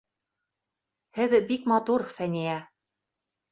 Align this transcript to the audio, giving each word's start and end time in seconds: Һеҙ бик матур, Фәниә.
Һеҙ 1.19 1.35
бик 1.53 1.69
матур, 1.73 2.07
Фәниә. 2.17 2.59